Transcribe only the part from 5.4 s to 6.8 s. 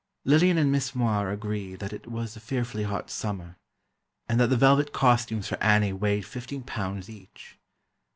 for Annie weighed fifteen